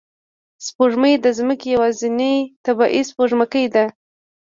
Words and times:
سپوږمۍ 0.65 1.13
د 1.19 1.25
ځمکې 1.37 1.67
یوازینی 1.75 2.33
طبیعي 2.65 3.01
سپوږمکۍ 3.09 3.65
ده 3.73 3.85